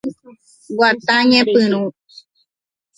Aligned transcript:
Guata 0.77 1.15
Ñepyrũ. 1.29 1.83